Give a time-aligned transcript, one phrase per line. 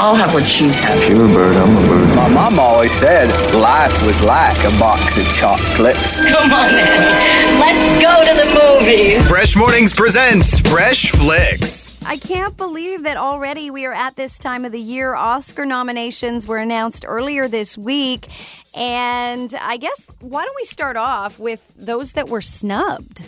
[0.00, 1.16] I'll have what she's having.
[1.16, 2.14] You're a bird, I'm a bird.
[2.14, 6.24] My mom always said life was like a box of chocolates.
[6.24, 7.58] Come on, then.
[7.58, 9.28] Let's go to the movies.
[9.28, 12.00] Fresh Mornings presents Fresh Flicks.
[12.06, 15.16] I can't believe that already we are at this time of the year.
[15.16, 18.28] Oscar nominations were announced earlier this week.
[18.74, 23.24] And I guess, why don't we start off with those that were snubbed?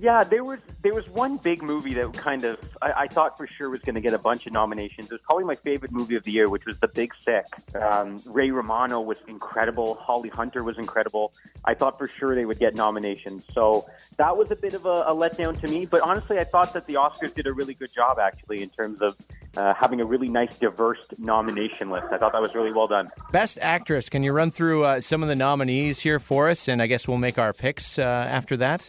[0.00, 3.48] Yeah, there was there was one big movie that kind of I, I thought for
[3.48, 5.06] sure was going to get a bunch of nominations.
[5.06, 7.46] It was probably my favorite movie of the year, which was The Big Sick.
[7.74, 9.94] Um, Ray Romano was incredible.
[9.96, 11.32] Holly Hunter was incredible.
[11.64, 13.42] I thought for sure they would get nominations.
[13.52, 15.84] So that was a bit of a, a letdown to me.
[15.84, 19.02] But honestly, I thought that the Oscars did a really good job actually in terms
[19.02, 19.16] of
[19.56, 22.06] uh, having a really nice, diverse nomination list.
[22.12, 23.10] I thought that was really well done.
[23.32, 24.08] Best actress.
[24.08, 26.68] Can you run through uh, some of the nominees here for us?
[26.68, 28.88] And I guess we'll make our picks uh, after that.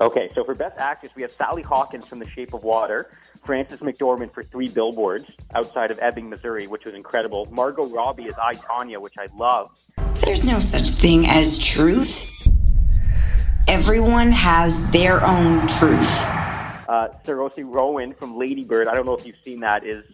[0.00, 3.10] Okay, so for Best Actress, we have Sally Hawkins from The Shape of Water,
[3.44, 5.26] Frances McDormand for Three Billboards
[5.56, 7.46] outside of Ebbing, Missouri, which was incredible.
[7.50, 9.76] Margot Robbie as I, Tonya, which I love.
[10.24, 12.48] There's no such thing as truth.
[13.66, 16.22] Everyone has their own truth.
[16.88, 20.04] Uh, Saoirse Ronan from Lady Bird, I don't know if you've seen that, is,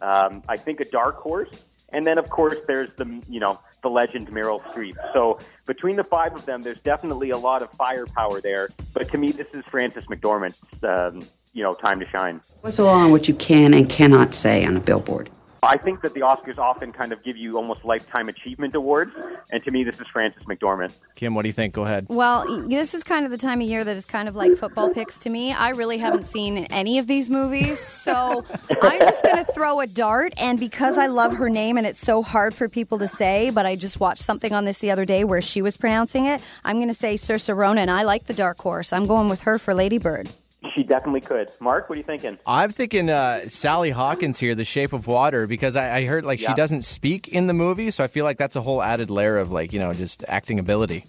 [0.00, 1.50] um, I think, a dark horse.
[1.88, 4.94] And then, of course, there's the, you know, the legend Meryl Streep.
[5.12, 8.68] So between the five of them, there's definitely a lot of firepower there.
[9.02, 12.40] But to me, this is Frances McDormand's, um, you know, time to shine.
[12.60, 15.28] What's the law on what you can and cannot say on a billboard?
[15.64, 19.12] I think that the Oscars often kind of give you almost lifetime achievement awards,
[19.52, 20.90] and to me, this is Frances McDormand.
[21.14, 21.72] Kim, what do you think?
[21.72, 22.06] Go ahead.
[22.08, 24.90] Well, this is kind of the time of year that is kind of like football
[24.90, 25.52] picks to me.
[25.52, 28.44] I really haven't seen any of these movies, so
[28.82, 30.32] I'm just going to throw a dart.
[30.36, 33.64] And because I love her name and it's so hard for people to say, but
[33.64, 36.78] I just watched something on this the other day where she was pronouncing it, I'm
[36.78, 37.88] going to say Saoirse Ronan.
[37.88, 38.92] I like the dark horse.
[38.92, 40.28] I'm going with her for Lady Bird.
[40.74, 41.50] She definitely could.
[41.60, 42.38] Mark, what are you thinking?
[42.46, 46.40] I'm thinking uh, Sally Hawkins here, The Shape of Water, because I, I heard like
[46.40, 49.36] she doesn't speak in the movie, so I feel like that's a whole added layer
[49.38, 51.04] of like you know just acting ability.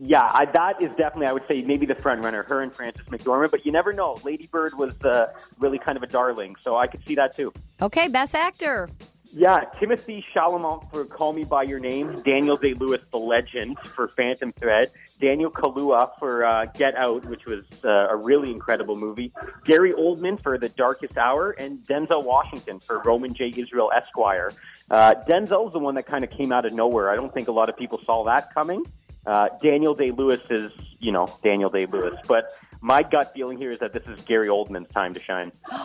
[0.00, 3.06] Yeah, I, that is definitely, I would say, maybe the front runner, her and Frances
[3.06, 3.50] McDormand.
[3.50, 4.18] But you never know.
[4.24, 7.52] Lady Bird was uh, really kind of a darling, so I could see that too.
[7.80, 8.88] Okay, best actor.
[9.36, 14.06] Yeah, Timothée Chalamet for Call Me by Your Name, Daniel Day Lewis, the legend for
[14.06, 19.32] Phantom Thread, Daniel Kaluuya for uh, Get Out, which was uh, a really incredible movie,
[19.64, 23.52] Gary Oldman for The Darkest Hour, and Denzel Washington for Roman J.
[23.56, 24.52] Israel Esquire.
[24.88, 27.10] Uh, Denzel's the one that kind of came out of nowhere.
[27.10, 28.84] I don't think a lot of people saw that coming.
[29.26, 30.70] Uh, Daniel Day Lewis is,
[31.00, 34.46] you know, Daniel Day Lewis, but my gut feeling here is that this is Gary
[34.46, 35.50] Oldman's time to shine.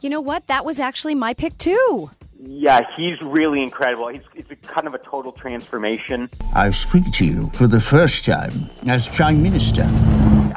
[0.00, 0.48] You know what?
[0.48, 2.10] That was actually my pick too.
[2.44, 4.08] Yeah, he's really incredible.
[4.08, 6.28] He's it's a kind of a total transformation.
[6.54, 9.88] I speak to you for the first time as Prime Minister.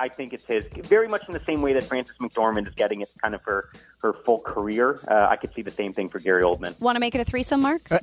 [0.05, 0.65] I think it's his.
[0.83, 3.71] Very much in the same way that Frances McDormand is getting it kind of her
[4.03, 4.99] her full career.
[5.07, 6.79] Uh, I could see the same thing for Gary Oldman.
[6.79, 7.89] Want to make it a threesome, Mark?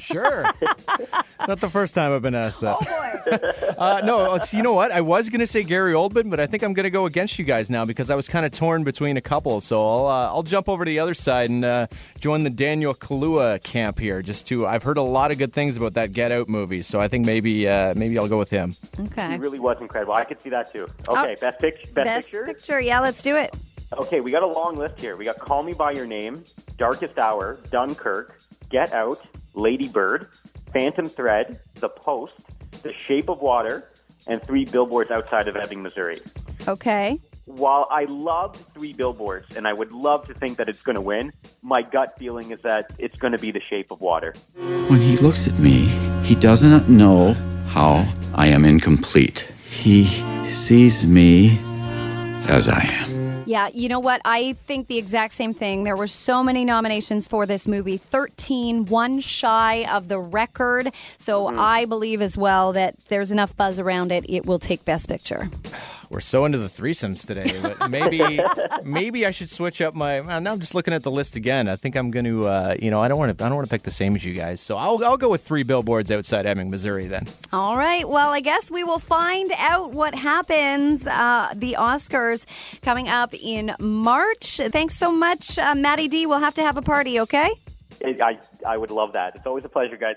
[0.00, 0.44] Sure.
[1.48, 2.76] Not the first time I've been asked that.
[2.78, 3.04] Oh
[3.78, 4.90] Uh, no, you know what?
[4.90, 7.38] I was going to say Gary Oldman, but I think I'm going to go against
[7.38, 9.60] you guys now because I was kind of torn between a couple.
[9.60, 11.86] So I'll uh, I'll jump over to the other side and uh,
[12.18, 14.20] join the Daniel Kaluuya camp here.
[14.20, 17.00] Just to I've heard a lot of good things about that Get Out movie, so
[17.00, 18.74] I think maybe uh, maybe I'll go with him.
[18.98, 19.32] Okay.
[19.32, 20.14] He really was incredible.
[20.14, 20.88] I could see that too.
[21.08, 22.44] Okay, Oh, best, pic- best, Best picture.
[22.46, 22.80] picture.
[22.80, 23.54] Yeah, let's do it.
[23.92, 25.16] Okay, we got a long list here.
[25.16, 26.44] We got Call Me by Your Name,
[26.76, 29.20] Darkest Hour, Dunkirk, Get Out,
[29.54, 30.28] Lady Bird,
[30.72, 32.34] Phantom Thread, The Post,
[32.82, 33.90] The Shape of Water,
[34.26, 36.20] and Three Billboards Outside of Ebbing, Missouri.
[36.66, 37.18] Okay.
[37.46, 41.00] While I love Three Billboards and I would love to think that it's going to
[41.00, 44.34] win, my gut feeling is that it's going to be The Shape of Water.
[44.56, 45.86] When he looks at me,
[46.22, 47.32] he does not know
[47.68, 49.50] how I am incomplete.
[49.70, 50.04] He
[50.50, 51.58] sees me
[52.48, 53.44] as I am.
[53.46, 54.20] Yeah, you know what?
[54.26, 55.84] I think the exact same thing.
[55.84, 60.92] There were so many nominations for this movie 13, one shy of the record.
[61.18, 61.58] So Mm-hmm.
[61.58, 65.50] I believe as well that there's enough buzz around it, it will take Best Picture.
[66.10, 68.40] We're so into the threesomes today, but maybe
[68.82, 70.20] maybe I should switch up my.
[70.20, 71.68] uh, Now I'm just looking at the list again.
[71.68, 73.44] I think I'm going to, uh, you know, I don't want to.
[73.44, 74.60] I don't want to pick the same as you guys.
[74.60, 77.06] So I'll I'll go with three billboards outside Ebbing, Missouri.
[77.08, 78.08] Then All right.
[78.08, 81.06] Well, I guess we will find out what happens.
[81.06, 82.46] Uh, the Oscars
[82.82, 84.56] coming up in March.
[84.68, 86.26] Thanks so much, uh, Matty D.
[86.26, 87.50] We'll have to have a party, okay?
[88.04, 89.34] I, I would love that.
[89.36, 90.14] It's always a pleasure, guys.